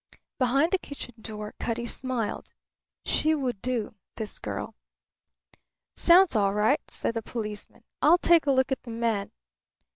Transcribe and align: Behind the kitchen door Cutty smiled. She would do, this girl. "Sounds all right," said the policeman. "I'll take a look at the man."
Behind 0.39 0.71
the 0.71 0.79
kitchen 0.79 1.13
door 1.21 1.53
Cutty 1.59 1.85
smiled. 1.85 2.55
She 3.05 3.35
would 3.35 3.61
do, 3.61 3.93
this 4.15 4.39
girl. 4.39 4.73
"Sounds 5.93 6.35
all 6.35 6.55
right," 6.55 6.81
said 6.89 7.13
the 7.13 7.21
policeman. 7.21 7.83
"I'll 8.01 8.17
take 8.17 8.47
a 8.47 8.51
look 8.51 8.71
at 8.71 8.81
the 8.81 8.89
man." 8.89 9.31